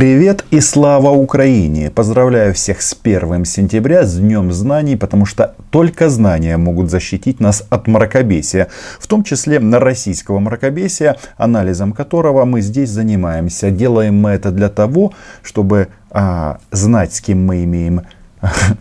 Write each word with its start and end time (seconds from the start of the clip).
Привет 0.00 0.46
и 0.50 0.60
слава 0.60 1.10
Украине! 1.10 1.90
Поздравляю 1.90 2.54
всех 2.54 2.80
с 2.80 2.96
1 3.02 3.44
сентября, 3.44 4.06
с 4.06 4.16
Днем 4.16 4.50
Знаний, 4.50 4.96
потому 4.96 5.26
что 5.26 5.54
только 5.70 6.08
знания 6.08 6.56
могут 6.56 6.88
защитить 6.88 7.38
нас 7.38 7.66
от 7.68 7.86
мракобесия, 7.86 8.68
в 8.98 9.06
том 9.06 9.24
числе 9.24 9.60
на 9.60 9.78
российского 9.78 10.38
мракобесия, 10.38 11.18
анализом 11.36 11.92
которого 11.92 12.46
мы 12.46 12.62
здесь 12.62 12.88
занимаемся. 12.88 13.70
Делаем 13.70 14.18
мы 14.18 14.30
это 14.30 14.52
для 14.52 14.70
того, 14.70 15.12
чтобы 15.42 15.88
а, 16.10 16.60
знать, 16.70 17.12
с 17.12 17.20
кем 17.20 17.44
мы 17.44 17.64
имеем 17.64 18.00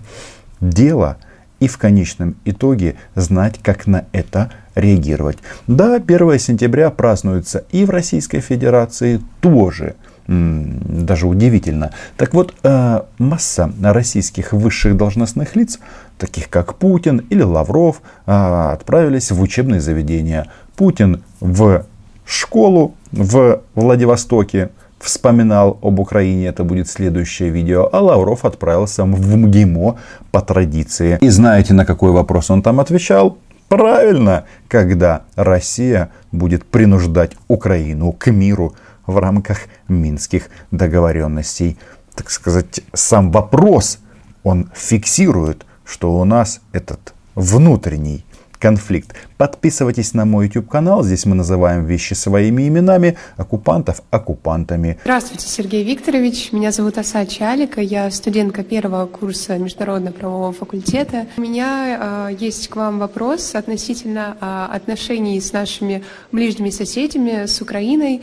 дело, 0.61 1.17
и 1.59 1.67
в 1.67 1.77
конечном 1.77 2.37
итоге 2.45 2.95
знать, 3.15 3.59
как 3.61 3.87
на 3.87 4.05
это 4.13 4.51
реагировать. 4.73 5.39
Да, 5.67 5.95
1 5.95 6.39
сентября 6.39 6.89
празднуется 6.91 7.65
и 7.73 7.83
в 7.83 7.89
Российской 7.89 8.39
Федерации 8.39 9.19
тоже– 9.41 9.95
даже 10.29 11.27
удивительно. 11.27 11.91
Так 12.15 12.33
вот, 12.33 12.53
э, 12.63 13.01
масса 13.17 13.71
российских 13.81 14.53
высших 14.53 14.95
должностных 14.95 15.55
лиц, 15.55 15.79
таких 16.19 16.49
как 16.49 16.75
Путин 16.75 17.25
или 17.31 17.41
Лавров, 17.41 18.01
э, 18.27 18.31
отправились 18.31 19.31
в 19.31 19.41
учебные 19.41 19.81
заведения. 19.81 20.45
Путин 20.75 21.23
в 21.39 21.85
школу 22.25 22.93
в 23.11 23.61
Владивостоке, 23.73 24.69
вспоминал 24.99 25.79
об 25.81 25.99
Украине, 25.99 26.47
это 26.47 26.63
будет 26.63 26.87
следующее 26.89 27.49
видео, 27.49 27.89
а 27.91 27.99
Лавров 28.01 28.45
отправился 28.45 29.05
в 29.05 29.35
МГИМО 29.35 29.97
по 30.31 30.41
традиции. 30.41 31.17
И 31.21 31.29
знаете, 31.29 31.73
на 31.73 31.85
какой 31.85 32.11
вопрос 32.11 32.51
он 32.51 32.61
там 32.61 32.79
отвечал? 32.79 33.37
Правильно, 33.69 34.45
когда 34.67 35.21
Россия 35.35 36.09
будет 36.31 36.65
принуждать 36.65 37.31
Украину 37.47 38.11
к 38.11 38.31
миру 38.31 38.73
в 39.09 39.17
рамках 39.17 39.61
минских 39.87 40.49
договоренностей. 40.71 41.77
Так 42.15 42.29
сказать, 42.31 42.81
сам 42.93 43.31
вопрос, 43.31 43.99
он 44.43 44.69
фиксирует, 44.73 45.65
что 45.83 46.19
у 46.19 46.25
нас 46.25 46.61
этот 46.71 47.13
внутренний 47.35 48.25
конфликт. 48.59 49.15
Подписывайтесь 49.37 50.13
на 50.13 50.25
мой 50.25 50.45
YouTube 50.45 50.67
канал. 50.67 51.03
Здесь 51.03 51.25
мы 51.25 51.35
называем 51.35 51.85
вещи 51.85 52.13
своими 52.13 52.67
именами, 52.67 53.17
оккупантов 53.37 54.01
оккупантами. 54.11 54.99
Здравствуйте, 55.03 55.47
Сергей 55.47 55.83
Викторович. 55.83 56.51
Меня 56.51 56.71
зовут 56.71 56.97
Аса 56.97 57.25
Чалика. 57.25 57.81
Я 57.81 58.11
студентка 58.11 58.63
первого 58.63 59.05
курса 59.07 59.57
Международного 59.57 60.13
правового 60.13 60.51
факультета. 60.51 61.25
У 61.37 61.41
меня 61.41 62.27
э, 62.29 62.35
есть 62.37 62.67
к 62.67 62.75
вам 62.75 62.99
вопрос 62.99 63.55
относительно 63.55 64.35
э, 64.39 64.75
отношений 64.75 65.39
с 65.39 65.53
нашими 65.53 66.03
ближними 66.31 66.69
соседями, 66.69 67.45
с 67.45 67.61
Украиной. 67.61 68.21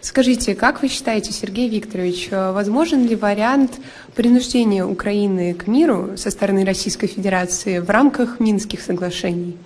Скажите, 0.00 0.54
как 0.54 0.82
вы 0.82 0.88
считаете, 0.88 1.32
Сергей 1.32 1.68
Викторович, 1.68 2.28
э, 2.30 2.52
возможен 2.52 3.06
ли 3.06 3.16
вариант 3.16 3.80
принуждения 4.14 4.84
Украины 4.84 5.54
к 5.54 5.66
миру 5.66 6.16
со 6.16 6.30
стороны 6.30 6.64
Российской 6.64 7.08
Федерации 7.08 7.78
в 7.80 7.90
рамках 7.90 8.40
Минских 8.40 8.80
соглашений? 8.80 9.56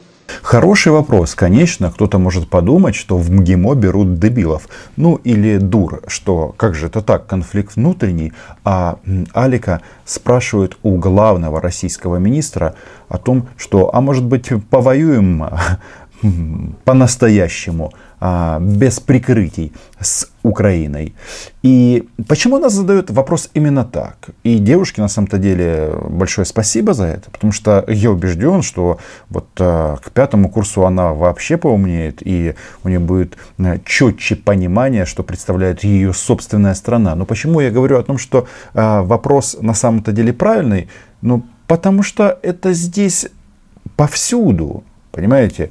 Хороший 0.40 0.92
вопрос. 0.92 1.34
Конечно, 1.34 1.90
кто-то 1.90 2.18
может 2.18 2.48
подумать, 2.48 2.94
что 2.94 3.18
в 3.18 3.30
МГИМО 3.30 3.74
берут 3.74 4.18
дебилов. 4.18 4.68
Ну 4.96 5.16
или 5.16 5.58
дур, 5.58 6.02
что 6.06 6.54
как 6.56 6.74
же 6.74 6.86
это 6.86 7.02
так, 7.02 7.26
конфликт 7.26 7.76
внутренний. 7.76 8.32
А 8.64 8.98
Алика 9.34 9.82
спрашивает 10.04 10.76
у 10.82 10.96
главного 10.96 11.60
российского 11.60 12.16
министра 12.16 12.74
о 13.08 13.18
том, 13.18 13.48
что, 13.56 13.94
а 13.94 14.00
может 14.00 14.24
быть, 14.24 14.48
повоюем 14.70 15.44
по-настоящему, 16.84 17.92
без 18.60 19.00
прикрытий 19.00 19.72
с 20.00 20.28
Украиной. 20.42 21.14
И 21.62 22.08
почему 22.28 22.56
она 22.56 22.68
задает 22.68 23.10
вопрос 23.10 23.50
именно 23.54 23.84
так? 23.84 24.30
И 24.44 24.58
девушке 24.58 25.00
на 25.00 25.08
самом-то 25.08 25.38
деле 25.38 25.92
большое 26.08 26.44
спасибо 26.44 26.94
за 26.94 27.06
это, 27.06 27.30
потому 27.30 27.52
что 27.52 27.84
я 27.88 28.10
убежден, 28.10 28.62
что 28.62 28.98
вот 29.28 29.48
а, 29.58 29.96
к 29.96 30.10
пятому 30.10 30.50
курсу 30.50 30.84
она 30.84 31.12
вообще 31.12 31.56
поумнеет, 31.56 32.18
и 32.20 32.54
у 32.84 32.88
нее 32.88 33.00
будет 33.00 33.36
а, 33.58 33.78
четче 33.84 34.36
понимание, 34.36 35.04
что 35.04 35.22
представляет 35.22 35.84
ее 35.84 36.12
собственная 36.12 36.74
страна. 36.74 37.14
Но 37.14 37.24
почему 37.24 37.60
я 37.60 37.70
говорю 37.70 37.98
о 37.98 38.02
том, 38.02 38.18
что 38.18 38.46
вопрос 38.74 39.56
на 39.60 39.74
самом-то 39.74 40.12
деле 40.12 40.32
правильный? 40.32 40.88
Ну, 41.22 41.44
потому 41.66 42.02
что 42.02 42.38
это 42.42 42.72
здесь 42.72 43.26
повсюду, 43.96 44.84
понимаете? 45.12 45.70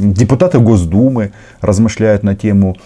Депутаты 0.00 0.58
Госдумы 0.58 1.32
размышляют 1.60 2.22
на 2.22 2.34
тему 2.34 2.76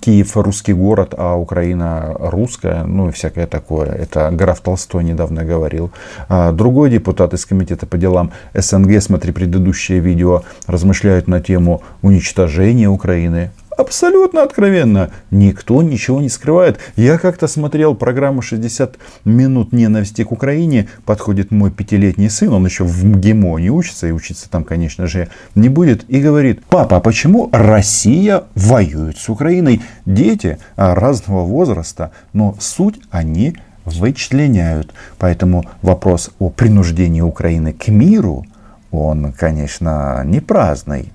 Киев 0.00 0.36
русский 0.36 0.72
город, 0.72 1.14
а 1.16 1.36
Украина 1.36 2.16
русская, 2.18 2.82
ну 2.82 3.08
и 3.08 3.12
всякое 3.12 3.46
такое. 3.46 3.86
Это 3.86 4.32
граф 4.32 4.60
Толстой 4.60 5.04
недавно 5.04 5.44
говорил. 5.44 5.92
А 6.28 6.50
другой 6.50 6.90
депутат 6.90 7.34
из 7.34 7.46
комитета 7.46 7.86
по 7.86 7.96
делам 7.96 8.32
СНГ, 8.52 9.00
смотри 9.00 9.30
предыдущее 9.30 10.00
видео, 10.00 10.42
размышляют 10.66 11.28
на 11.28 11.40
тему 11.40 11.82
уничтожения 12.02 12.88
Украины 12.88 13.52
абсолютно 13.76 14.42
откровенно. 14.42 15.10
Никто 15.30 15.82
ничего 15.82 16.20
не 16.20 16.28
скрывает. 16.28 16.78
Я 16.96 17.18
как-то 17.18 17.46
смотрел 17.46 17.94
программу 17.94 18.42
60 18.42 18.96
минут 19.24 19.72
ненависти 19.72 20.24
к 20.24 20.32
Украине. 20.32 20.88
Подходит 21.04 21.50
мой 21.50 21.70
пятилетний 21.70 22.30
сын, 22.30 22.52
он 22.52 22.64
еще 22.64 22.84
в 22.84 23.04
МГИМО 23.04 23.58
не 23.58 23.70
учится, 23.70 24.06
и 24.06 24.12
учиться 24.12 24.50
там, 24.50 24.64
конечно 24.64 25.06
же, 25.06 25.28
не 25.54 25.68
будет. 25.68 26.04
И 26.08 26.20
говорит, 26.20 26.62
папа, 26.68 26.96
а 26.96 27.00
почему 27.00 27.48
Россия 27.52 28.44
воюет 28.54 29.18
с 29.18 29.28
Украиной? 29.28 29.82
Дети 30.06 30.58
а, 30.76 30.94
разного 30.94 31.44
возраста, 31.44 32.12
но 32.32 32.56
суть 32.60 33.00
они 33.10 33.56
вычленяют. 33.84 34.92
Поэтому 35.18 35.64
вопрос 35.82 36.30
о 36.38 36.50
принуждении 36.50 37.20
Украины 37.20 37.72
к 37.72 37.88
миру, 37.88 38.44
он, 38.90 39.32
конечно, 39.32 40.22
не 40.24 40.40
праздный. 40.40 41.12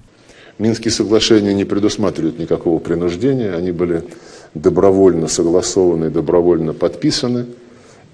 Минские 0.60 0.92
соглашения 0.92 1.54
не 1.54 1.66
предусматривают 1.66 2.40
никакого 2.40 2.80
принуждения, 2.80 3.54
они 3.54 3.72
были 3.72 4.04
добровольно 4.54 5.28
согласованы, 5.28 6.10
добровольно 6.10 6.74
подписаны 6.74 7.46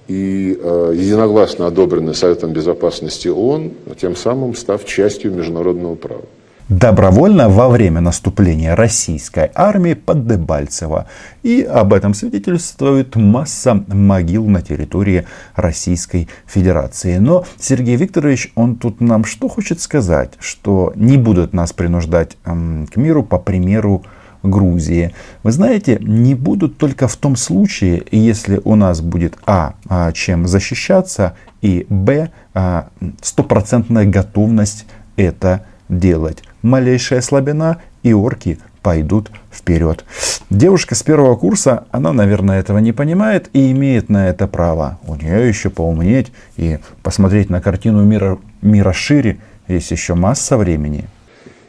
и 0.10 0.60
э, 0.62 0.94
единогласно 0.96 1.68
одобрены 1.68 2.14
Советом 2.14 2.52
Безопасности 2.52 3.30
ООН, 3.30 3.72
тем 4.00 4.18
самым 4.18 4.56
став 4.56 4.84
частью 4.86 5.34
международного 5.34 5.96
права 5.96 6.26
добровольно 6.70 7.50
во 7.50 7.70
время 7.70 8.02
наступления 8.02 8.76
российской 8.76 9.52
армии 9.54 9.94
под 9.94 10.28
Дебальцево. 10.28 11.08
И 11.44 11.62
об 11.62 11.94
этом 11.94 12.14
свидетельствует 12.14 13.16
масса 13.16 13.84
могил 13.88 14.48
на 14.48 14.62
территории 14.62 15.26
Российской 15.56 16.30
Федерации. 16.46 17.18
Но 17.18 17.46
Сергей 17.60 17.96
Викторович, 17.96 18.52
он 18.56 18.78
тут 18.78 19.02
нам 19.02 19.26
что 19.26 19.48
хочет 19.48 19.82
сказать? 19.82 20.34
Что 20.40 20.94
не 20.96 21.18
будут 21.18 21.54
нас 21.54 21.74
принуждать 21.74 22.38
эм, 22.46 22.88
к 22.88 22.96
миру 22.96 23.24
по 23.24 23.40
примеру 23.40 24.04
Грузии. 24.42 25.14
Вы 25.44 25.54
знаете, 25.54 25.98
не 26.02 26.36
будут 26.36 26.78
только 26.78 27.08
в 27.08 27.16
том 27.16 27.38
случае, 27.38 28.04
если 28.12 28.60
у 28.66 28.76
нас 28.76 29.00
будет 29.00 29.38
а, 29.46 29.76
а 29.88 30.12
чем 30.12 30.48
защищаться, 30.48 31.36
и 31.62 31.86
б, 31.90 32.30
а, 32.54 32.90
стопроцентная 33.22 34.06
готовность 34.06 34.86
это 35.16 35.66
делать 35.88 36.44
малейшая 36.64 37.22
слабина, 37.22 37.82
и 38.02 38.14
орки 38.14 38.58
пойдут 38.82 39.30
вперед. 39.52 40.04
Девушка 40.50 40.96
с 40.96 41.04
первого 41.04 41.36
курса, 41.36 41.86
она, 41.92 42.12
наверное, 42.12 42.60
этого 42.60 42.80
не 42.80 42.92
понимает 42.92 43.50
и 43.54 43.72
имеет 43.72 44.10
на 44.10 44.30
это 44.30 44.48
право. 44.48 45.00
У 45.08 45.16
нее 45.16 45.48
еще 45.48 45.70
поумнеть 45.70 46.32
и 46.58 46.80
посмотреть 47.02 47.50
на 47.50 47.62
картину 47.62 48.04
мира, 48.04 48.40
мира 48.62 48.94
шире 48.94 49.40
есть 49.68 49.92
еще 49.92 50.16
масса 50.16 50.58
времени. 50.58 51.06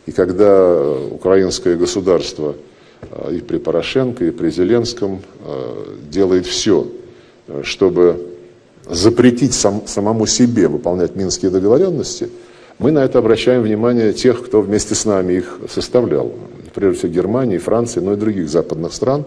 И 0.07 0.13
когда 0.13 0.77
украинское 1.11 1.77
государство 1.77 2.57
а, 3.11 3.31
и 3.31 3.41
при 3.41 3.59
Порошенко, 3.59 4.25
и 4.25 4.31
при 4.31 4.51
Зеленском 4.51 5.23
а, 5.41 5.99
делает 6.11 6.47
все, 6.47 6.87
чтобы 7.63 8.35
запретить 8.89 9.55
сам, 9.55 9.87
самому 9.87 10.27
себе 10.27 10.69
выполнять 10.69 11.15
минские 11.17 11.51
договоренности– 11.51 12.29
мы 12.79 12.91
на 12.91 13.01
это 13.01 13.19
обращаем 13.19 13.63
внимание 13.63 14.13
тех, 14.13 14.45
кто 14.45 14.61
вместе 14.61 14.95
с 14.95 15.05
нами 15.05 15.35
их 15.35 15.61
составлял. 15.69 16.33
Прежде 16.75 16.99
всего 16.99 17.13
Германии, 17.13 17.59
Франции, 17.59 18.01
но 18.01 18.15
и 18.15 18.17
других 18.17 18.49
западных 18.49 18.93
стран. 18.93 19.25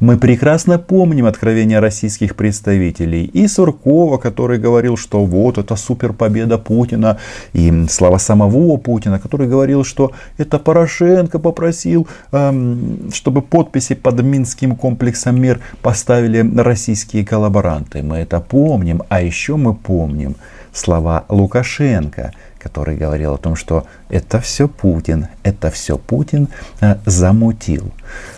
Мы 0.00 0.16
прекрасно 0.16 0.78
помним 0.78 1.26
откровения 1.26 1.78
российских 1.78 2.36
представителей. 2.36 3.24
И 3.24 3.46
Суркова, 3.48 4.16
который 4.16 4.58
говорил, 4.58 4.96
что 4.96 5.22
вот 5.24 5.58
это 5.58 5.76
супер 5.76 6.14
победа 6.14 6.56
Путина. 6.56 7.18
И 7.52 7.86
слова 7.90 8.18
самого 8.18 8.78
Путина, 8.78 9.18
который 9.18 9.46
говорил, 9.46 9.84
что 9.84 10.12
это 10.38 10.58
Порошенко 10.58 11.38
попросил, 11.38 12.08
эм, 12.32 13.10
чтобы 13.12 13.42
подписи 13.42 13.94
под 13.94 14.22
Минским 14.22 14.74
комплексом 14.74 15.38
мер 15.38 15.60
поставили 15.82 16.42
российские 16.58 17.26
коллаборанты. 17.26 18.02
Мы 18.02 18.16
это 18.16 18.40
помним. 18.40 19.02
А 19.10 19.20
еще 19.20 19.56
мы 19.56 19.74
помним, 19.74 20.36
слова 20.72 21.24
Лукашенко, 21.28 22.32
который 22.58 22.96
говорил 22.96 23.34
о 23.34 23.38
том, 23.38 23.56
что 23.56 23.86
это 24.08 24.40
все 24.40 24.68
Путин, 24.68 25.28
это 25.42 25.70
все 25.70 25.98
Путин 25.98 26.48
а, 26.80 26.98
замутил. 27.06 27.92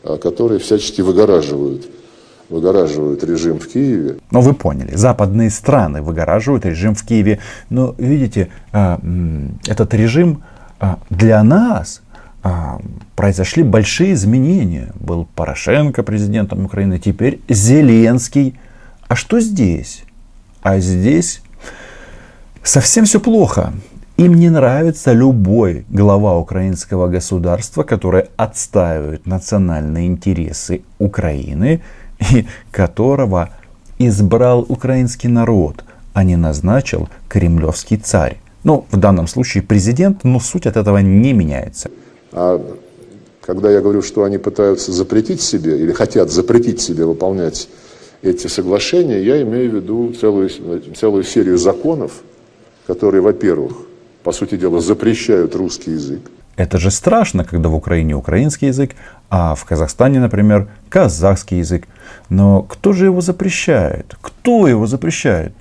А, 0.04 0.18
которые 0.18 0.60
всячески 0.60 1.00
выгораживают 1.00 1.88
выгораживают 2.48 3.22
режим 3.24 3.58
в 3.58 3.68
Киеве. 3.68 4.16
Но 4.30 4.40
вы 4.40 4.54
поняли, 4.54 4.94
западные 4.94 5.50
страны 5.50 6.00
выгораживают 6.00 6.64
режим 6.64 6.94
в 6.94 7.04
Киеве. 7.04 7.40
Но 7.68 7.94
видите, 7.98 8.48
а, 8.72 8.98
этот 9.66 9.92
режим 9.92 10.42
для 11.10 11.42
нас 11.42 12.00
произошли 13.16 13.64
большие 13.64 14.14
изменения. 14.14 14.92
Был 14.98 15.26
Порошенко 15.34 16.02
президентом 16.02 16.64
Украины, 16.64 16.98
теперь 16.98 17.40
Зеленский. 17.50 18.58
А 19.08 19.16
что 19.16 19.40
здесь? 19.40 20.04
А 20.62 20.78
здесь 20.78 21.42
совсем 22.62 23.04
все 23.04 23.20
плохо. 23.20 23.72
Им 24.18 24.34
не 24.34 24.50
нравится 24.50 25.12
любой 25.12 25.86
глава 25.88 26.36
украинского 26.36 27.06
государства, 27.06 27.84
который 27.84 28.24
отстаивает 28.36 29.26
национальные 29.26 30.08
интересы 30.08 30.82
Украины 30.98 31.82
и 32.32 32.44
которого 32.72 33.50
избрал 34.00 34.66
украинский 34.68 35.28
народ, 35.28 35.84
а 36.14 36.24
не 36.24 36.34
назначил 36.34 37.08
кремлевский 37.28 37.96
царь. 37.96 38.38
Ну, 38.64 38.86
в 38.90 38.96
данном 38.96 39.28
случае 39.28 39.62
президент, 39.62 40.24
но 40.24 40.40
суть 40.40 40.66
от 40.66 40.76
этого 40.76 40.98
не 40.98 41.32
меняется. 41.32 41.88
А 42.32 42.60
когда 43.40 43.70
я 43.70 43.80
говорю, 43.80 44.02
что 44.02 44.24
они 44.24 44.38
пытаются 44.38 44.90
запретить 44.90 45.42
себе 45.42 45.78
или 45.78 45.92
хотят 45.92 46.32
запретить 46.32 46.80
себе 46.80 47.04
выполнять 47.04 47.68
эти 48.22 48.48
соглашения, 48.48 49.22
я 49.22 49.40
имею 49.42 49.70
в 49.70 49.74
виду 49.76 50.12
целую, 50.20 50.50
целую 50.96 51.22
серию 51.22 51.56
законов, 51.56 52.24
которые, 52.88 53.22
во-первых, 53.22 53.87
по 54.22 54.32
сути 54.32 54.56
дела, 54.56 54.80
запрещают 54.80 55.54
русский 55.54 55.92
язык. 55.92 56.30
Это 56.56 56.78
же 56.78 56.90
страшно, 56.90 57.44
когда 57.44 57.68
в 57.68 57.74
Украине 57.76 58.14
украинский 58.14 58.68
язык, 58.68 58.96
а 59.30 59.54
в 59.54 59.64
Казахстане, 59.64 60.18
например, 60.18 60.68
казахский 60.88 61.58
язык. 61.58 61.86
Но 62.28 62.62
кто 62.62 62.92
же 62.92 63.04
его 63.04 63.20
запрещает? 63.20 64.16
Кто 64.20 64.66
его 64.66 64.86
запрещает? 64.86 65.52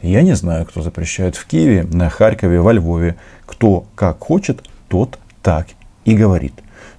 Я 0.00 0.22
не 0.22 0.34
знаю, 0.34 0.64
кто 0.64 0.80
запрещает 0.80 1.36
в 1.36 1.46
Киеве, 1.46 1.82
на 1.82 2.08
Харькове, 2.08 2.60
во 2.60 2.72
Львове. 2.72 3.16
Кто 3.44 3.84
как 3.94 4.20
хочет, 4.20 4.62
тот 4.88 5.18
так 5.42 5.66
и 6.04 6.14
говорит. 6.14 6.54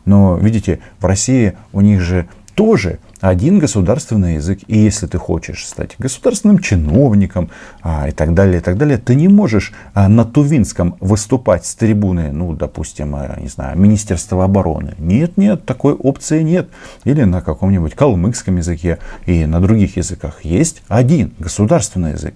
Но 0.06 0.38
видите, 0.38 0.80
в 1.00 1.06
России 1.06 1.58
у 1.74 1.82
них 1.82 2.02
же 2.02 2.28
тоже 2.60 3.00
один 3.22 3.58
государственный 3.58 4.36
язык. 4.36 4.60
И 4.68 4.78
если 4.78 5.08
ты 5.08 5.18
хочешь 5.18 5.66
стать 5.66 5.96
государственным 5.98 6.60
чиновником 6.60 7.52
а, 7.82 8.10
и 8.10 8.12
так 8.12 8.34
далее, 8.34 8.58
и 8.58 8.60
так 8.60 8.78
далее, 8.78 8.98
ты 8.98 9.16
не 9.16 9.30
можешь 9.30 9.72
а, 9.94 10.10
на 10.10 10.26
Тувинском 10.26 10.98
выступать 11.00 11.66
с 11.66 11.74
трибуны, 11.76 12.34
ну, 12.34 12.52
допустим, 12.54 13.16
а, 13.16 13.38
не 13.40 13.48
знаю, 13.48 13.80
Министерства 13.80 14.44
обороны. 14.44 14.94
Нет, 14.98 15.38
нет, 15.38 15.66
такой 15.66 15.94
опции 15.94 16.42
нет. 16.42 16.68
Или 17.06 17.24
на 17.24 17.40
каком-нибудь 17.40 17.96
калмыкском 17.96 18.58
языке 18.58 19.00
и 19.26 19.46
на 19.46 19.62
других 19.62 19.96
языках. 19.96 20.44
Есть 20.44 20.82
один 20.90 21.32
государственный 21.40 22.12
язык. 22.12 22.36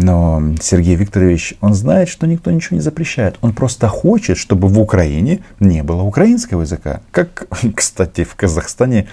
Но 0.00 0.40
Сергей 0.62 0.94
Викторович, 0.94 1.54
он 1.60 1.74
знает, 1.74 2.08
что 2.08 2.26
никто 2.26 2.52
ничего 2.52 2.76
не 2.76 2.82
запрещает. 2.82 3.36
Он 3.40 3.52
просто 3.52 3.88
хочет, 3.88 4.38
чтобы 4.38 4.68
в 4.68 4.78
Украине 4.78 5.40
не 5.58 5.82
было 5.82 6.02
украинского 6.02 6.62
языка. 6.62 7.00
Как, 7.10 7.48
кстати, 7.74 8.22
в 8.22 8.34
Казахстане 8.36 9.08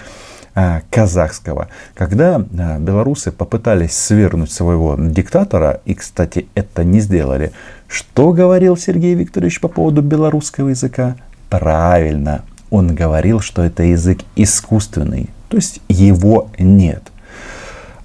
Э, 0.58 0.80
казахского. 0.90 1.68
Когда 1.94 2.40
э, 2.40 2.78
белорусы 2.78 3.30
попытались 3.30 3.92
свергнуть 3.92 4.50
своего 4.50 4.96
диктатора, 4.98 5.82
и, 5.84 5.92
кстати, 5.92 6.46
это 6.54 6.82
не 6.82 7.00
сделали, 7.00 7.52
что 7.88 8.32
говорил 8.32 8.74
Сергей 8.78 9.14
Викторович 9.14 9.60
по 9.60 9.68
поводу 9.68 10.00
белорусского 10.00 10.70
языка? 10.70 11.16
Правильно, 11.50 12.40
он 12.70 12.94
говорил, 12.94 13.40
что 13.40 13.64
это 13.64 13.82
язык 13.82 14.20
искусственный, 14.34 15.28
то 15.50 15.58
есть 15.58 15.82
его 15.90 16.48
нет. 16.58 17.02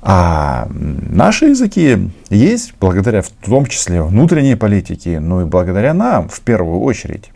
А 0.01 0.67
наши 0.71 1.47
языки 1.47 1.97
есть 2.29 2.73
благодаря 2.79 3.21
в 3.21 3.29
том 3.29 3.65
числе 3.67 4.01
внутренней 4.01 4.55
политике, 4.55 5.19
ну 5.19 5.41
и 5.41 5.45
благодаря 5.45 5.93
нам 5.93 6.27
в 6.27 6.41
первую 6.41 6.81
очередь. 6.81 7.31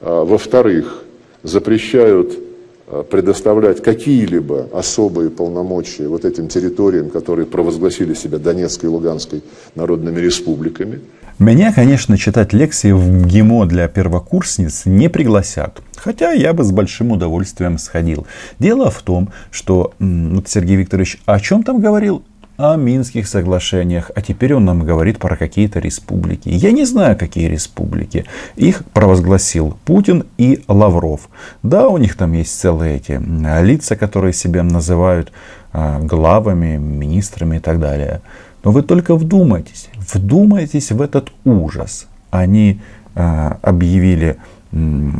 А, 0.00 0.24
во-вторых, 0.24 1.04
запрещают 1.42 2.38
Э, 2.86 3.02
предоставлять 3.02 3.82
какие-либо 3.82 4.68
особые 4.72 5.30
полномочия 5.30 6.06
вот 6.06 6.26
этим 6.26 6.48
территориям, 6.48 7.08
которые 7.08 7.46
провозгласили 7.46 8.12
себя 8.12 8.38
Донецкой 8.38 8.90
и 8.90 8.92
Луганской 8.92 9.42
народными 9.74 10.20
республиками. 10.20 11.00
Меня, 11.40 11.72
конечно, 11.72 12.16
читать 12.16 12.52
лекции 12.52 12.92
в 12.92 13.26
ГИМО 13.26 13.66
для 13.66 13.88
первокурсниц 13.88 14.82
не 14.84 15.08
пригласят. 15.08 15.82
Хотя 15.96 16.30
я 16.30 16.52
бы 16.52 16.62
с 16.62 16.70
большим 16.70 17.10
удовольствием 17.10 17.76
сходил. 17.78 18.26
Дело 18.60 18.88
в 18.88 19.02
том, 19.02 19.30
что 19.50 19.94
вот 19.98 20.48
Сергей 20.48 20.76
Викторович 20.76 21.18
о 21.26 21.40
чем 21.40 21.64
там 21.64 21.80
говорил? 21.80 22.22
о 22.56 22.76
Минских 22.76 23.26
соглашениях, 23.26 24.12
а 24.14 24.22
теперь 24.22 24.54
он 24.54 24.64
нам 24.64 24.84
говорит 24.84 25.18
про 25.18 25.36
какие-то 25.36 25.80
республики. 25.80 26.48
Я 26.48 26.70
не 26.70 26.84
знаю, 26.84 27.18
какие 27.18 27.48
республики. 27.48 28.26
Их 28.54 28.84
провозгласил 28.92 29.76
Путин 29.84 30.24
и 30.38 30.62
Лавров. 30.68 31.28
Да, 31.64 31.88
у 31.88 31.98
них 31.98 32.16
там 32.16 32.32
есть 32.32 32.56
целые 32.56 32.96
эти 32.98 33.20
лица, 33.60 33.96
которые 33.96 34.32
себя 34.32 34.62
называют 34.62 35.32
а, 35.72 35.98
главами, 35.98 36.76
министрами 36.76 37.56
и 37.56 37.60
так 37.60 37.80
далее. 37.80 38.20
Но 38.64 38.72
вы 38.72 38.82
только 38.82 39.14
вдумайтесь, 39.14 39.88
вдумайтесь 39.94 40.90
в 40.90 41.02
этот 41.02 41.30
ужас. 41.44 42.06
Они 42.30 42.80
а, 43.14 43.58
объявили 43.62 44.38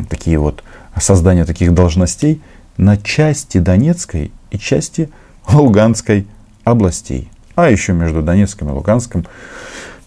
такие 0.08 0.38
вот 0.38 0.64
создание 0.98 1.44
таких 1.44 1.74
должностей 1.74 2.42
на 2.76 2.96
части 2.96 3.58
Донецкой 3.58 4.32
и 4.50 4.58
части 4.58 5.10
Луганской 5.48 6.26
областей. 6.64 7.30
А 7.54 7.70
еще 7.70 7.92
между 7.92 8.22
Донецком 8.22 8.70
и 8.70 8.72
Луганском 8.72 9.26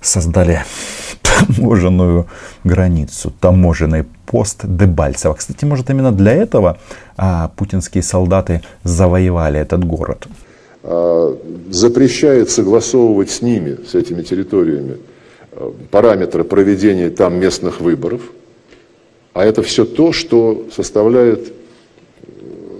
создали 0.01 0.63
таможенную 1.21 2.27
границу, 2.63 3.31
таможенный 3.39 4.03
пост 4.25 4.61
Дебальцево. 4.63 5.35
Кстати, 5.35 5.63
может 5.63 5.89
именно 5.89 6.11
для 6.11 6.33
этого 6.33 6.79
а, 7.15 7.49
путинские 7.55 8.03
солдаты 8.03 8.63
завоевали 8.83 9.59
этот 9.59 9.85
город. 9.85 10.27
А, 10.83 11.37
запрещает 11.69 12.49
согласовывать 12.49 13.29
с 13.29 13.41
ними, 13.41 13.77
с 13.85 13.95
этими 13.95 14.21
территориями, 14.21 14.97
а, 15.51 15.73
параметры 15.91 16.43
проведения 16.43 17.09
там 17.09 17.39
местных 17.39 17.81
выборов. 17.81 18.21
А 19.33 19.45
это 19.45 19.61
все 19.61 19.85
то, 19.85 20.13
что 20.13 20.67
составляет 20.75 21.53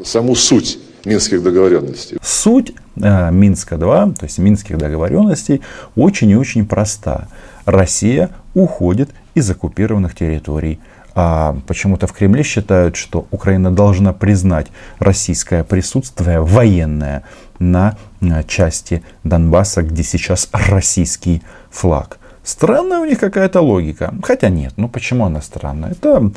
саму 0.03 0.35
суть 0.35 0.79
Минских 1.05 1.41
договоренностей. 1.41 2.17
Суть 2.21 2.73
э, 2.97 3.31
Минска-2, 3.31 4.15
то 4.15 4.25
есть 4.25 4.39
Минских 4.39 4.77
договоренностей, 4.77 5.61
очень 5.95 6.31
и 6.31 6.35
очень 6.35 6.65
проста. 6.65 7.29
Россия 7.65 8.31
уходит 8.53 9.09
из 9.33 9.49
оккупированных 9.49 10.15
территорий. 10.15 10.79
А 11.19 11.57
почему-то 11.65 12.05
в 12.05 12.13
Кремле 12.13 12.43
считают, 12.43 12.95
что 12.95 13.25
Украина 13.31 13.71
должна 13.71 14.13
признать 14.13 14.67
российское 14.99 15.63
присутствие 15.63 16.41
военное 16.41 17.23
на 17.57 17.97
э, 18.21 18.43
части 18.43 19.01
Донбасса, 19.23 19.81
где 19.81 20.03
сейчас 20.03 20.47
российский 20.51 21.41
флаг. 21.71 22.19
Странная 22.43 22.99
у 22.99 23.05
них 23.05 23.19
какая-то 23.19 23.61
логика. 23.61 24.13
Хотя 24.21 24.49
нет, 24.49 24.73
ну 24.77 24.89
почему 24.89 25.25
она 25.25 25.41
странная? 25.41 25.89
Это 25.93 26.31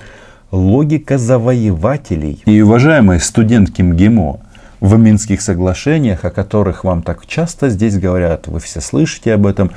логика 0.51 1.19
завоевателей. 1.19 2.43
И 2.47 2.63
уважаемые 2.63 3.21
студентки 3.21 3.83
МГИМО, 3.83 4.41
в 4.81 4.99
Минских 4.99 5.43
соглашениях, 5.43 6.25
о 6.25 6.31
которых 6.31 6.85
вам 6.85 7.03
так 7.03 7.27
часто 7.27 7.69
здесь 7.69 7.99
говорят, 7.99 8.47
вы 8.47 8.61
все 8.61 8.81
слышите 8.81 9.35
об 9.35 9.47
этом, 9.47 9.73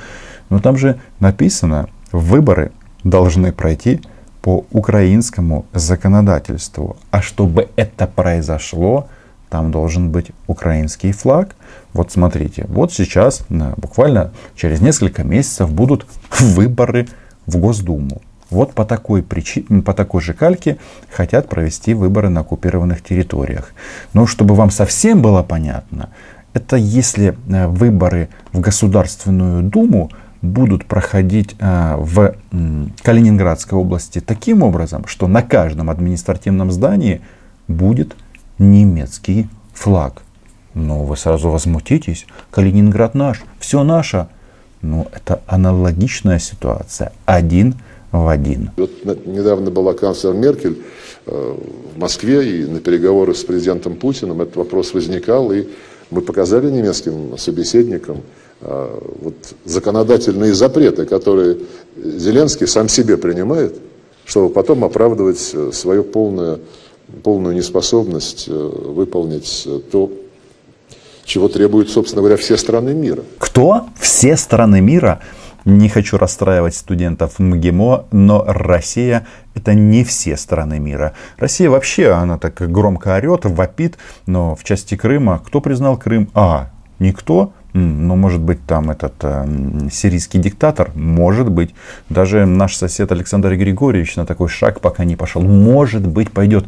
но 0.50 0.60
там 0.60 0.78
же 0.78 0.98
написано, 1.20 1.90
выборы 2.14 2.72
должны 3.04 3.52
пройти 3.52 4.00
по 4.44 4.66
украинскому 4.72 5.66
законодательству. 5.74 6.98
А 7.12 7.22
чтобы 7.22 7.70
это 7.78 8.08
произошло, 8.08 9.08
там 9.50 9.72
должен 9.72 10.10
быть 10.12 10.32
украинский 10.48 11.14
флаг. 11.14 11.56
Вот 11.94 12.12
смотрите, 12.12 12.66
вот 12.68 12.92
сейчас, 12.92 13.46
буквально 13.78 14.32
через 14.56 14.82
несколько 14.82 15.24
месяцев 15.24 15.72
будут 15.72 16.06
выборы 16.40 17.08
в 17.46 17.56
Госдуму. 17.56 18.22
Вот 18.50 18.74
по 18.74 18.84
такой, 18.84 19.24
причине, 19.24 19.82
по 19.82 19.94
такой 19.94 20.22
же 20.22 20.34
кальке 20.34 20.78
хотят 21.10 21.48
провести 21.48 21.94
выборы 21.94 22.28
на 22.28 22.42
оккупированных 22.42 23.02
территориях. 23.02 23.74
Но 24.12 24.28
чтобы 24.28 24.56
вам 24.56 24.72
совсем 24.72 25.22
было 25.22 25.42
понятно, 25.42 26.10
это 26.54 26.76
если 26.76 27.38
э, 27.48 27.68
выборы 27.68 28.28
в 28.52 28.60
Государственную 28.60 29.64
Думу 29.64 30.12
будут 30.44 30.86
проходить 30.86 31.56
э, 31.58 31.96
в 31.98 32.36
Калининградской 33.02 33.80
области 33.80 34.20
таким 34.20 34.62
образом, 34.62 35.08
что 35.08 35.28
на 35.28 35.42
каждом 35.42 35.90
административном 35.90 36.70
здании 36.70 37.22
будет 37.68 38.16
немецкий 38.60 39.48
флаг. 39.74 40.22
Но 40.74 41.06
вы 41.06 41.16
сразу 41.16 41.50
возмутитесь, 41.50 42.28
Калининград 42.52 43.16
наш, 43.16 43.44
все 43.60 43.84
наше. 43.84 44.28
Ну, 44.82 45.08
это 45.14 45.42
аналогичная 45.48 46.40
ситуация. 46.40 47.14
Один 47.26 47.76
в 48.12 48.28
один. 48.28 48.72
Вот 48.76 48.92
недавно 49.26 49.72
была 49.72 49.94
канцлер 49.94 50.34
Меркель 50.34 50.84
э, 51.26 51.56
в 51.96 51.98
Москве, 51.98 52.60
и 52.60 52.66
на 52.66 52.82
переговоры 52.82 53.34
с 53.34 53.46
президентом 53.46 53.96
Путиным 53.96 54.42
этот 54.42 54.58
вопрос 54.58 54.94
возникал, 54.94 55.54
и 55.54 55.70
мы 56.12 56.20
показали 56.22 56.70
немецким 56.70 57.38
собеседникам 57.38 58.18
вот, 58.64 59.36
законодательные 59.66 60.54
запреты, 60.54 61.06
которые 61.06 61.58
Зеленский 61.98 62.68
сам 62.68 62.88
себе 62.88 63.18
принимает, 63.18 63.76
чтобы 64.26 64.50
потом 64.50 64.84
оправдывать 64.84 65.52
э, 65.54 65.72
свою 65.74 66.04
полную, 66.04 66.62
полную 67.24 67.56
неспособность 67.56 68.48
выполнить 68.48 69.68
то, 69.92 70.12
чего 71.26 71.48
требуют, 71.48 71.90
собственно 71.90 72.22
говоря, 72.22 72.38
все 72.38 72.58
страны 72.58 72.94
мира. 72.94 73.24
Кто? 73.38 73.86
Все 74.00 74.38
страны 74.38 74.82
мира? 74.82 75.22
Не 75.66 75.88
хочу 75.88 76.18
расстраивать 76.18 76.76
студентов 76.76 77.40
МГИМО, 77.40 78.08
но 78.12 78.44
Россия 78.46 79.26
это 79.56 79.74
не 79.74 80.04
все 80.04 80.36
страны 80.36 80.80
мира. 80.80 81.14
Россия 81.38 81.70
вообще, 81.70 82.12
она 82.12 82.38
так 82.38 82.56
громко 82.70 83.16
орет, 83.16 83.46
вопит, 83.46 83.98
но 84.26 84.56
в 84.56 84.64
части 84.64 84.96
Крыма, 84.96 85.42
кто 85.46 85.62
признал 85.62 85.98
Крым? 85.98 86.30
А, 86.34 86.70
никто? 87.00 87.54
Ну, 87.74 88.16
может 88.16 88.40
быть, 88.40 88.64
там 88.68 88.92
этот 88.92 89.16
э, 89.22 89.48
сирийский 89.92 90.38
диктатор, 90.38 90.92
может 90.94 91.50
быть. 91.50 91.74
Даже 92.08 92.46
наш 92.46 92.76
сосед 92.76 93.12
Александр 93.12 93.56
Григорьевич 93.56 94.16
на 94.16 94.28
такой 94.28 94.48
шаг 94.48 94.80
пока 94.80 95.06
не 95.06 95.16
пошел. 95.16 95.42
Может 95.42 96.08
быть, 96.08 96.32
пойдет. 96.32 96.66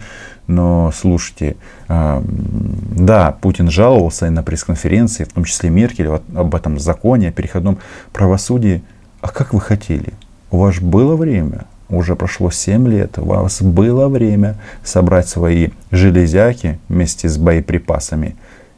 Но 0.48 0.92
слушайте, 0.96 1.58
э, 1.88 2.22
да, 2.26 3.38
Путин 3.40 3.70
жаловался 3.70 4.26
и 4.26 4.30
на 4.32 4.42
пресс-конференции, 4.42 5.26
в 5.26 5.34
том 5.34 5.44
числе 5.44 5.70
Меркель, 5.70 6.08
вот, 6.08 6.24
об 6.36 6.56
этом 6.56 6.80
законе, 6.80 7.30
о 7.30 7.32
переходном 7.32 7.78
правосудии. 8.12 8.82
А 9.22 9.30
как 9.30 9.54
вы 9.54 9.62
хотели? 9.62 10.14
У 10.50 10.58
вас 10.58 10.80
было 10.80 11.16
время, 11.16 11.66
уже 11.88 12.16
прошло 12.16 12.50
7 12.50 12.88
лет, 12.88 13.20
у 13.20 13.26
вас 13.26 13.62
было 13.62 14.08
время 14.08 14.56
собрать 14.84 15.28
свои 15.30 15.70
железяки 15.92 16.80
вместе 16.90 17.30
с 17.30 17.38
боеприпасами 17.38 18.36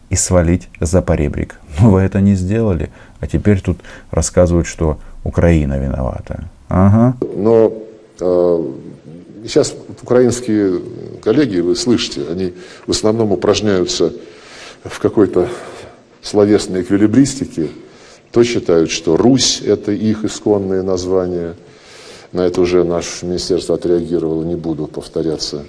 и 0.09 0.15
свалить 0.15 0.69
за 0.79 1.01
поребрик. 1.01 1.59
Но 1.79 1.91
вы 1.91 2.01
это 2.01 2.21
не 2.21 2.35
сделали, 2.35 2.89
а 3.19 3.27
теперь 3.27 3.61
тут 3.61 3.77
рассказывают, 4.11 4.67
что 4.67 4.97
Украина 5.23 5.77
виновата. 5.79 6.45
Ага. 6.69 7.17
Но 7.35 7.73
э, 8.19 8.71
сейчас 9.45 9.75
украинские 10.01 10.81
коллеги, 11.21 11.59
вы 11.59 11.75
слышите, 11.75 12.21
они 12.29 12.53
в 12.85 12.91
основном 12.91 13.31
упражняются 13.31 14.13
в 14.83 14.99
какой-то 14.99 15.49
словесной 16.21 16.81
эквилибристике, 16.81 17.69
то 18.31 18.43
считают, 18.43 18.91
что 18.91 19.17
Русь– 19.17 19.61
это 19.65 19.91
их 19.91 20.23
исконное 20.23 20.83
название. 20.83 21.55
На 22.33 22.41
это 22.41 22.61
уже 22.61 22.83
наше 22.83 23.25
министерство 23.25 23.75
отреагировало, 23.75 24.43
не 24.43 24.55
буду 24.55 24.87
повторяться. 24.87 25.65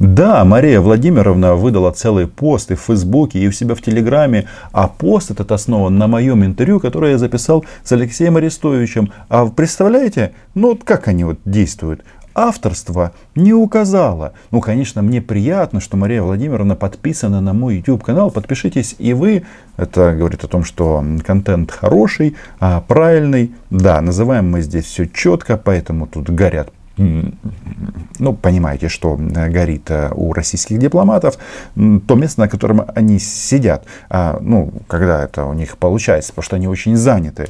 Да, 0.00 0.46
Мария 0.46 0.80
Владимировна 0.80 1.56
выдала 1.56 1.90
целый 1.90 2.26
пост 2.26 2.70
и 2.70 2.74
в 2.74 2.80
Фейсбуке, 2.80 3.38
и 3.38 3.46
у 3.46 3.52
себя 3.52 3.74
в 3.74 3.82
Телеграме. 3.82 4.48
А 4.72 4.88
пост 4.88 5.30
этот 5.30 5.52
основан 5.52 5.98
на 5.98 6.06
моем 6.06 6.42
интервью, 6.42 6.80
которое 6.80 7.12
я 7.12 7.18
записал 7.18 7.66
с 7.84 7.92
Алексеем 7.92 8.38
Арестовичем. 8.38 9.12
А 9.28 9.44
представляете, 9.44 10.32
ну 10.54 10.68
вот 10.68 10.84
как 10.84 11.06
они 11.06 11.24
вот 11.24 11.38
действуют? 11.44 12.02
авторство 12.32 13.12
не 13.34 13.52
указала. 13.52 14.32
Ну, 14.50 14.60
конечно, 14.60 15.02
мне 15.02 15.20
приятно, 15.20 15.80
что 15.80 15.98
Мария 15.98 16.22
Владимировна 16.22 16.76
подписана 16.76 17.42
на 17.42 17.52
мой 17.52 17.76
YouTube 17.76 18.04
канал. 18.04 18.30
Подпишитесь 18.30 18.94
и 18.98 19.12
вы. 19.12 19.42
Это 19.76 20.14
говорит 20.14 20.44
о 20.44 20.48
том, 20.48 20.64
что 20.64 21.04
контент 21.26 21.72
хороший, 21.72 22.36
а 22.60 22.80
правильный. 22.80 23.52
Да, 23.68 24.00
называем 24.00 24.48
мы 24.48 24.62
здесь 24.62 24.84
все 24.84 25.06
четко, 25.06 25.58
поэтому 25.58 26.06
тут 26.06 26.30
горят 26.30 26.70
ну, 26.96 28.34
понимаете, 28.34 28.88
что 28.88 29.18
э, 29.18 29.48
горит 29.48 29.90
э, 29.90 30.10
у 30.14 30.32
российских 30.32 30.78
дипломатов, 30.78 31.38
то 31.74 32.14
место, 32.14 32.40
на 32.40 32.48
котором 32.48 32.84
они 32.94 33.18
сидят, 33.18 33.84
а, 34.10 34.38
ну, 34.40 34.72
когда 34.86 35.24
это 35.24 35.46
у 35.46 35.54
них 35.54 35.78
получается, 35.78 36.32
потому 36.32 36.44
что 36.44 36.56
они 36.56 36.68
очень 36.68 36.96
заняты. 36.96 37.48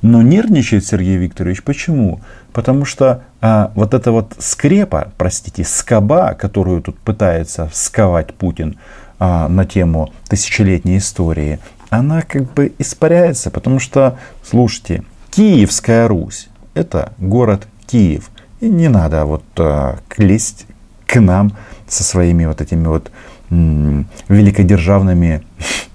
Но 0.00 0.20
нервничает 0.20 0.84
Сергей 0.84 1.16
Викторович. 1.16 1.62
Почему? 1.62 2.20
Потому 2.52 2.84
что 2.84 3.22
а, 3.40 3.70
вот 3.74 3.94
эта 3.94 4.10
вот 4.10 4.34
скрепа, 4.38 5.12
простите, 5.16 5.64
скоба, 5.64 6.34
которую 6.34 6.82
тут 6.82 6.98
пытается 6.98 7.70
сковать 7.72 8.34
Путин 8.34 8.78
а, 9.18 9.48
на 9.48 9.64
тему 9.64 10.12
тысячелетней 10.28 10.98
истории, 10.98 11.60
она 11.90 12.22
как 12.22 12.52
бы 12.54 12.72
испаряется, 12.78 13.50
потому 13.50 13.78
что, 13.78 14.18
слушайте, 14.42 15.04
Киевская 15.30 16.08
Русь– 16.08 16.48
это 16.74 17.12
город 17.18 17.68
Киев. 17.86 18.31
И 18.62 18.68
не 18.68 18.88
надо 18.88 19.24
вот 19.24 19.42
а, 19.58 19.98
лезть 20.18 20.66
к 21.08 21.20
нам 21.20 21.52
со 21.88 22.04
своими 22.04 22.44
вот 22.46 22.60
этими 22.60 22.86
вот 22.86 23.10
м- 23.50 24.06
великодержавными 24.28 25.42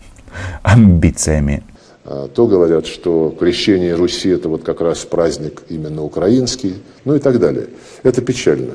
амбициями. 0.63 1.63
А, 2.03 2.27
то 2.27 2.45
говорят, 2.45 2.85
что 2.85 3.33
крещение 3.39 3.95
Руси 3.95 4.27
это 4.27 4.49
вот 4.49 4.65
как 4.65 4.81
раз 4.81 5.05
праздник 5.05 5.63
именно 5.69 6.03
украинский, 6.03 6.83
ну 7.05 7.15
и 7.15 7.19
так 7.19 7.39
далее. 7.39 7.67
Это 8.03 8.21
печально. 8.21 8.73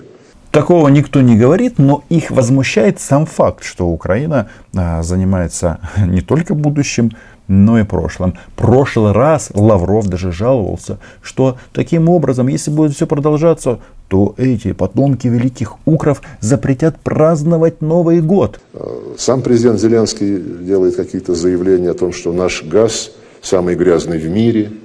Такого 0.53 0.89
никто 0.89 1.21
не 1.21 1.37
говорит, 1.37 1.79
но 1.79 2.03
их 2.09 2.31
возмущает 2.31 2.99
сам 2.99 3.27
факт, 3.27 3.63
что 3.63 3.89
Украина 3.89 4.49
а, 4.75 5.03
занимается 5.03 5.81
не 5.99 6.23
только 6.23 6.55
будущим, 6.55 7.13
но 7.49 7.79
и 7.79 7.85
прошлым. 7.85 8.35
Прошлый 8.57 9.13
раз 9.13 9.51
Лавров 9.55 10.09
даже 10.09 10.33
жаловался, 10.33 10.99
что 11.23 11.59
таким 11.73 12.09
образом, 12.09 12.49
если 12.49 12.71
будет 12.71 12.95
все 12.95 13.07
продолжаться, 13.07 13.79
то 14.09 14.35
эти 14.37 14.73
потомки 14.73 15.27
великих 15.27 15.77
укров 15.87 16.23
запретят 16.41 16.99
праздновать 16.99 17.81
Новый 17.81 18.21
год. 18.21 18.61
Сам 19.17 19.43
президент 19.43 19.81
Зеленский 19.81 20.39
делает 20.39 20.97
какие-то 20.97 21.35
заявления 21.35 21.91
о 21.91 21.95
том, 21.95 22.13
что 22.13 22.33
наш 22.33 22.63
газ 22.63 23.11
самый 23.41 23.75
грязный 23.75 24.19
в 24.19 24.29
мире– 24.29 24.71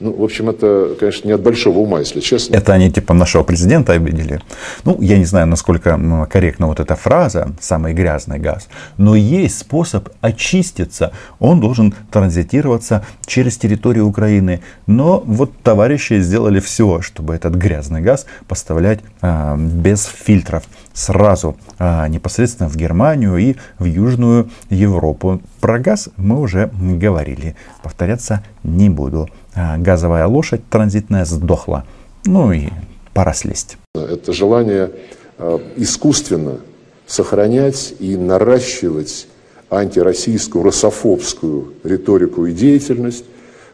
ну, 0.00 0.12
в 0.12 0.22
общем, 0.22 0.48
это, 0.48 0.94
конечно, 0.98 1.26
не 1.26 1.34
от 1.34 1.42
большого 1.42 1.80
ума, 1.80 1.98
если 1.98 2.20
честно. 2.20 2.54
Это 2.54 2.72
они 2.72 2.90
типа 2.90 3.14
нашего 3.14 3.42
президента 3.42 3.94
обидели. 3.94 4.40
Ну, 4.84 5.00
я 5.00 5.18
не 5.18 5.24
знаю, 5.24 5.46
насколько 5.48 6.26
корректна 6.30 6.68
вот 6.68 6.78
эта 6.78 6.94
фраза 6.94 7.52
«самый 7.60 7.94
грязный 7.94 8.38
газ», 8.38 8.68
но 8.96 9.16
есть 9.16 9.58
способ 9.58 10.08
очиститься. 10.20 11.12
Он 11.40 11.60
должен 11.60 11.94
транзитироваться 12.12 13.04
через 13.26 13.58
территорию 13.58 14.06
Украины. 14.06 14.60
Но 14.86 15.20
вот 15.26 15.50
товарищи 15.62 16.20
сделали 16.20 16.60
все, 16.60 17.00
чтобы 17.00 17.34
этот 17.34 17.54
грязный 17.54 18.00
газ 18.00 18.26
поставлять 18.46 19.00
а, 19.20 19.56
без 19.56 20.04
фильтров 20.04 20.62
сразу 20.92 21.56
а, 21.78 22.08
непосредственно 22.08 22.68
в 22.68 22.76
Германию 22.76 23.36
и 23.36 23.56
в 23.78 23.84
Южную 23.84 24.50
Европу. 24.70 25.40
Про 25.60 25.78
газ 25.78 26.08
мы 26.16 26.40
уже 26.40 26.70
говорили. 26.72 27.56
Повторяться 27.82 28.44
не 28.62 28.88
буду. 28.90 29.28
А, 29.58 29.76
газовая 29.76 30.26
лошадь 30.26 30.60
транзитная 30.70 31.24
сдохла. 31.24 31.84
Ну 32.24 32.52
и 32.52 32.68
пора 33.12 33.34
слезть. 33.34 33.76
Это 33.94 34.32
желание 34.32 34.92
а, 35.36 35.60
искусственно 35.76 36.58
сохранять 37.06 37.94
и 37.98 38.16
наращивать 38.16 39.26
антироссийскую, 39.68 40.62
русофобскую 40.62 41.72
риторику 41.82 42.46
и 42.46 42.52
деятельность, 42.52 43.24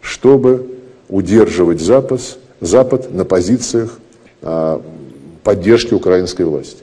чтобы 0.01 0.79
удерживать 1.11 1.83
Запад, 1.83 2.39
Запад 2.61 3.13
на 3.13 3.27
позициях 3.27 3.99
а, 4.41 4.81
поддержки 5.43 5.93
украинской 5.93 6.47
власти. 6.47 6.79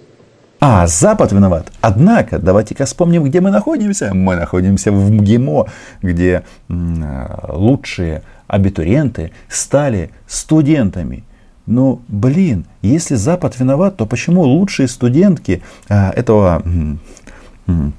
А, 0.59 0.85
Запад 0.85 1.31
виноват. 1.31 1.71
Однако, 1.81 2.37
давайте-ка 2.37 2.85
вспомним, 2.85 3.23
где 3.23 3.41
мы 3.41 3.49
находимся. 3.49 4.13
Мы 4.13 4.35
находимся 4.35 4.91
в 4.91 5.11
МГИМО, 5.11 5.65
где 6.03 6.43
лучшие 6.69 8.21
абитуриенты 8.51 9.31
стали 9.47 10.11
студентами. 10.27 11.23
Но, 11.65 12.01
блин, 12.09 12.65
если 12.81 13.15
Запад 13.15 13.57
виноват, 13.57 13.95
то 13.95 14.05
почему 14.05 14.41
лучшие 14.41 14.89
студентки 14.89 15.61
а, 15.87 16.11
этого 16.11 16.61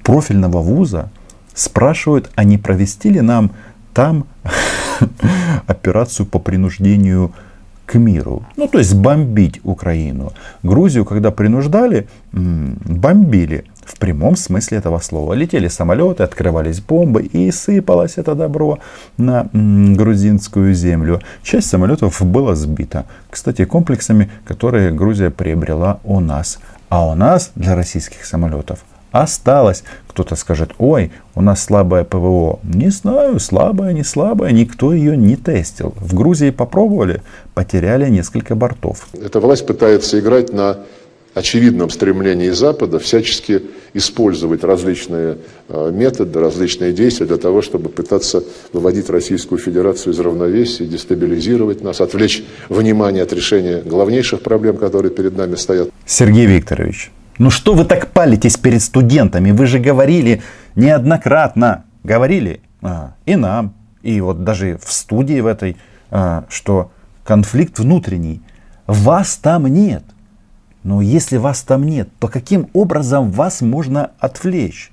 профильного 0.03 0.61
вуза 0.61 1.09
спрашивают, 1.55 2.29
а 2.35 2.43
не 2.43 2.59
провести 2.59 3.09
ли 3.09 3.21
нам 3.21 3.51
там 3.95 4.25
операцию 5.67 6.27
по 6.27 6.37
принуждению 6.37 7.31
к 7.87 7.95
миру. 7.95 8.45
Ну, 8.55 8.67
то 8.67 8.77
есть 8.77 8.93
бомбить 8.93 9.59
Украину. 9.63 10.33
Грузию, 10.61 11.03
когда 11.03 11.31
принуждали, 11.31 12.07
бомбили. 12.31 13.65
В 13.85 13.97
прямом 13.97 14.35
смысле 14.35 14.77
этого 14.77 14.99
слова. 14.99 15.33
Летели 15.33 15.67
самолеты, 15.67 16.23
открывались 16.23 16.79
бомбы 16.79 17.23
и 17.23 17.51
сыпалось 17.51 18.17
это 18.17 18.35
добро 18.35 18.79
на 19.17 19.49
грузинскую 19.53 20.73
землю. 20.73 21.21
Часть 21.43 21.69
самолетов 21.69 22.21
была 22.21 22.55
сбита. 22.55 23.05
Кстати, 23.29 23.65
комплексами, 23.65 24.31
которые 24.45 24.91
Грузия 24.91 25.29
приобрела 25.29 25.99
у 26.03 26.19
нас. 26.19 26.59
А 26.89 27.07
у 27.07 27.15
нас 27.15 27.51
для 27.55 27.75
российских 27.75 28.25
самолетов 28.25 28.79
осталось. 29.13 29.83
Кто-то 30.07 30.35
скажет, 30.35 30.71
ой, 30.77 31.11
у 31.35 31.41
нас 31.41 31.63
слабое 31.63 32.03
ПВО. 32.03 32.59
Не 32.63 32.89
знаю, 32.89 33.39
слабое, 33.39 33.93
не 33.93 34.03
слабое, 34.03 34.51
никто 34.51 34.93
ее 34.93 35.15
не 35.15 35.35
тестил. 35.35 35.93
В 35.97 36.13
Грузии 36.13 36.49
попробовали, 36.49 37.21
потеряли 37.53 38.09
несколько 38.09 38.55
бортов. 38.55 39.07
Эта 39.13 39.39
власть 39.39 39.65
пытается 39.65 40.19
играть 40.19 40.51
на 40.51 40.79
очевидном 41.33 41.89
стремлении 41.89 42.49
Запада 42.49 42.99
всячески 42.99 43.61
использовать 43.93 44.63
различные 44.63 45.37
э, 45.69 45.91
методы, 45.91 46.39
различные 46.39 46.93
действия 46.93 47.25
для 47.25 47.37
того, 47.37 47.61
чтобы 47.61 47.89
пытаться 47.89 48.43
выводить 48.71 49.09
Российскую 49.09 49.59
Федерацию 49.59 50.13
из 50.13 50.19
равновесия, 50.19 50.85
дестабилизировать 50.85 51.81
нас, 51.81 52.01
отвлечь 52.01 52.43
внимание 52.69 53.23
от 53.23 53.33
решения 53.33 53.81
главнейших 53.81 54.41
проблем, 54.41 54.77
которые 54.77 55.11
перед 55.11 55.35
нами 55.37 55.55
стоят. 55.55 55.89
Сергей 56.05 56.45
Викторович, 56.45 57.11
ну 57.39 57.49
что 57.49 57.73
вы 57.73 57.85
так 57.85 58.11
палитесь 58.11 58.57
перед 58.57 58.81
студентами? 58.81 59.51
Вы 59.51 59.65
же 59.65 59.79
говорили 59.79 60.41
неоднократно, 60.75 61.85
говорили 62.03 62.61
а, 62.81 63.15
и 63.25 63.35
нам, 63.35 63.75
и 64.01 64.21
вот 64.21 64.43
даже 64.43 64.77
в 64.83 64.91
студии 64.91 65.39
в 65.39 65.47
этой, 65.47 65.77
а, 66.11 66.45
что 66.49 66.91
конфликт 67.23 67.79
внутренний. 67.79 68.41
Вас 68.85 69.37
там 69.37 69.65
нет. 69.67 70.03
Но 70.83 71.01
если 71.01 71.37
вас 71.37 71.61
там 71.63 71.83
нет, 71.83 72.09
то 72.19 72.27
каким 72.27 72.69
образом 72.73 73.31
вас 73.31 73.61
можно 73.61 74.11
отвлечь? 74.19 74.91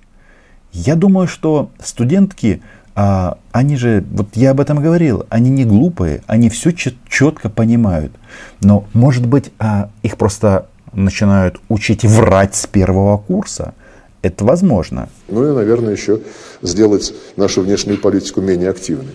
Я 0.72 0.94
думаю, 0.94 1.26
что 1.26 1.70
студентки, 1.82 2.62
а, 2.94 3.38
они 3.50 3.76
же, 3.76 4.04
вот 4.12 4.28
я 4.34 4.52
об 4.52 4.60
этом 4.60 4.80
говорил, 4.80 5.26
они 5.28 5.50
не 5.50 5.64
глупые, 5.64 6.22
они 6.26 6.48
все 6.48 6.70
четко 6.72 7.48
понимают. 7.48 8.12
Но, 8.60 8.84
может 8.92 9.26
быть, 9.26 9.50
а, 9.58 9.90
их 10.02 10.16
просто 10.16 10.66
начинают 10.92 11.60
учить 11.68 12.04
врать 12.04 12.54
с 12.54 12.66
первого 12.66 13.18
курса. 13.18 13.74
Это 14.22 14.44
возможно. 14.44 15.08
Ну 15.28 15.50
и, 15.50 15.54
наверное, 15.54 15.92
еще 15.92 16.20
сделать 16.62 17.14
нашу 17.36 17.62
внешнюю 17.62 17.98
политику 17.98 18.40
менее 18.40 18.70
активной. 18.70 19.14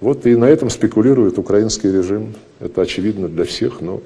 Вот 0.00 0.26
и 0.26 0.36
на 0.36 0.46
этом 0.46 0.70
спекулирует 0.70 1.38
украинский 1.38 1.92
режим. 1.92 2.34
Это 2.60 2.82
очевидно 2.82 3.28
для 3.28 3.44
всех, 3.44 3.80
но 3.80 4.00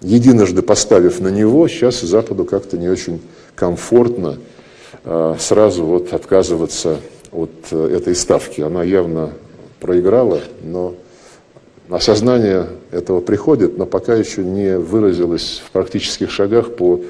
единожды 0.00 0.62
поставив 0.62 1.20
на 1.20 1.28
него, 1.28 1.68
сейчас 1.68 2.00
Западу 2.00 2.44
как-то 2.44 2.78
не 2.78 2.88
очень 2.88 3.20
комфортно 3.54 4.38
а, 5.04 5.36
сразу 5.38 5.84
вот 5.84 6.12
отказываться 6.12 6.98
от 7.32 7.50
э, 7.70 7.96
этой 7.96 8.14
ставки. 8.14 8.60
Она 8.60 8.82
явно 8.82 9.30
проиграла, 9.80 10.40
но 10.62 10.94
осознание 11.88 12.66
этого 12.90 13.20
приходит, 13.20 13.78
но 13.78 13.86
пока 13.86 14.14
еще 14.14 14.42
не 14.42 14.78
выразилось 14.78 15.62
в 15.64 15.70
практических 15.70 16.30
шагах 16.30 16.74
по 16.74 17.00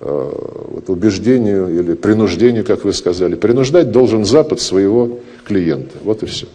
э, 0.00 0.32
вот, 0.68 0.88
убеждению 0.88 1.68
или 1.68 1.94
принуждению, 1.94 2.64
как 2.64 2.84
вы 2.84 2.92
сказали. 2.92 3.34
Принуждать 3.34 3.90
должен 3.90 4.24
Запад 4.24 4.60
своего 4.60 5.18
клиента. 5.44 5.96
Вот 6.04 6.22
и 6.22 6.26
все. 6.26 6.46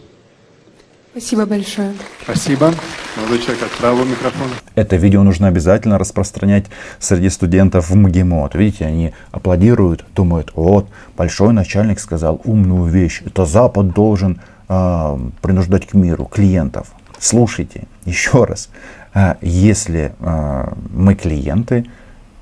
Спасибо 1.18 1.46
большое. 1.46 1.94
Спасибо. 2.24 2.74
Молодой 3.16 3.40
человек 3.40 3.64
от 3.64 3.72
правого 3.78 4.04
микрофона. 4.04 4.52
Это 4.76 4.98
видео 4.98 5.24
нужно 5.24 5.48
обязательно 5.48 5.98
распространять 5.98 6.66
среди 7.00 7.30
студентов 7.30 7.90
в 7.90 7.96
МГИМО. 7.96 8.50
Видите, 8.54 8.86
они 8.86 9.14
аплодируют, 9.32 10.04
думают, 10.14 10.52
вот, 10.56 10.90
большой 11.16 11.54
начальник 11.54 12.02
сказал 12.02 12.42
умную 12.44 12.84
вещь. 12.92 13.22
Это 13.26 13.46
Запад 13.46 13.94
должен 13.94 14.42
э, 14.68 15.18
принуждать 15.42 15.88
к 15.88 15.94
миру 15.94 16.26
клиентов. 16.26 16.88
Слушайте, 17.18 17.84
еще 18.04 18.44
раз, 18.44 18.70
э, 19.14 19.36
если 19.42 20.14
э, 20.20 20.74
мы 20.92 21.16
клиенты, 21.16 21.86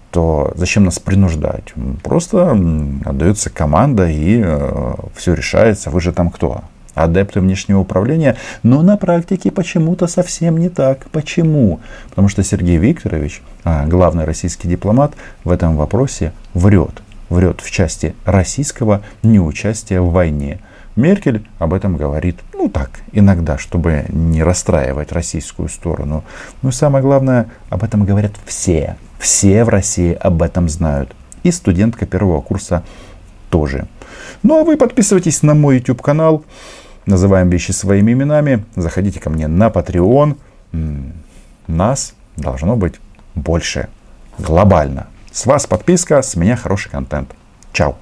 то 0.10 0.52
зачем 0.56 0.86
нас 0.86 0.98
принуждать? 0.98 1.76
Просто 2.02 2.58
отдается 3.06 3.52
команда 3.52 4.10
и 4.10 4.42
э, 4.44 4.94
все 5.16 5.36
решается. 5.36 5.92
Вы 5.92 6.02
же 6.02 6.12
там 6.12 6.32
кто? 6.32 6.64
Адепты 6.94 7.40
внешнего 7.40 7.80
управления, 7.80 8.38
но 8.62 8.82
на 8.82 8.98
практике 8.98 9.52
почему-то 9.52 10.08
совсем 10.08 10.58
не 10.58 10.70
так. 10.70 11.10
Почему? 11.12 11.80
Потому 12.10 12.28
что 12.28 12.44
Сергей 12.44 12.78
Викторович, 12.78 13.42
а, 13.64 13.86
главный 13.86 14.26
российский 14.26 14.68
дипломат, 14.68 15.14
в 15.44 15.52
этом 15.52 15.76
вопросе 15.76 16.34
врет. 16.54 17.02
Врет 17.30 17.62
в 17.62 17.72
части 17.72 18.16
российского 18.26 19.02
неучастия 19.24 20.02
в 20.02 20.12
войне. 20.12 20.60
Меркель 20.96 21.48
об 21.58 21.74
этом 21.74 21.98
говорит, 21.98 22.38
ну 22.54 22.70
так, 22.70 22.92
иногда, 23.12 23.58
чтобы 23.58 24.06
не 24.10 24.44
расстраивать 24.44 25.12
российскую 25.12 25.68
сторону. 25.70 26.24
Но 26.62 26.72
самое 26.72 27.04
главное, 27.04 27.50
об 27.70 27.84
этом 27.84 28.06
говорят 28.06 28.34
все. 28.46 28.96
Все 29.18 29.64
в 29.64 29.70
России 29.70 30.14
об 30.14 30.44
этом 30.44 30.70
знают. 30.70 31.16
И 31.42 31.52
студентка 31.52 32.06
первого 32.06 32.42
курса 32.42 32.84
тоже. 33.50 33.88
Ну 34.44 34.60
а 34.60 34.64
вы 34.64 34.78
подписывайтесь 34.78 35.42
на 35.42 35.56
мой 35.56 35.78
YouTube 35.78 36.02
канал 36.02 36.44
называем 37.06 37.50
вещи 37.50 37.72
своими 37.72 38.14
именами. 38.14 38.66
Заходите 38.76 39.20
ко 39.20 39.30
мне 39.30 39.48
на 39.48 39.68
Patreon. 39.68 40.38
Нас 41.68 42.14
должно 42.38 42.76
быть 42.76 42.96
больше. 43.36 43.90
Глобально. 44.40 45.08
С 45.32 45.46
вас 45.46 45.66
подписка, 45.68 46.22
с 46.22 46.36
меня 46.36 46.56
хороший 46.56 46.90
контент. 46.90 47.32
Чао. 47.72 47.96